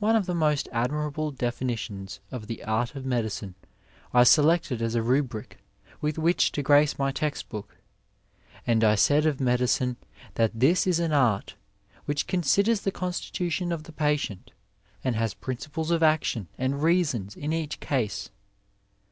One 0.00 0.16
of 0.16 0.26
the 0.26 0.34
most 0.34 0.68
admirable 0.72 1.30
definitions 1.30 2.18
of 2.32 2.48
the 2.48 2.64
Art 2.64 2.96
of 2.96 3.06
Medicine 3.06 3.54
I 4.12 4.24
selected 4.24 4.82
as 4.82 4.96
a 4.96 5.00
mbric 5.00 5.58
with 6.00 6.18
which 6.18 6.50
to 6.50 6.62
grace 6.64 6.98
my 6.98 7.12
text 7.12 7.48
book," 7.50 7.76
And 8.66 8.82
I 8.82 8.96
said 8.96 9.26
of 9.26 9.38
medicine, 9.40 9.96
that 10.34 10.58
this 10.58 10.88
is 10.88 10.98
an 10.98 11.12
Art 11.12 11.54
which 12.04 12.26
considers 12.26 12.80
the 12.80 12.90
constitution 12.90 13.70
of 13.70 13.84
the 13.84 13.92
patient, 13.92 14.50
and 15.04 15.14
has 15.14 15.34
principles 15.34 15.92
of 15.92 16.02
action 16.02 16.48
and 16.58 16.82
reasons 16.82 17.36
in 17.36 17.52
each 17.52 17.78
case." 17.78 18.30